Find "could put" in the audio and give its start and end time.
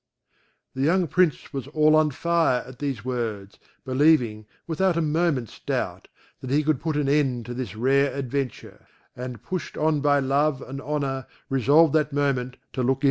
6.63-6.97